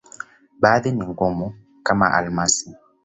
Baadhi 0.59 0.91
ni 0.91 1.05
ngumu, 1.07 1.53
kama 1.83 2.13
almasi. 2.13 2.75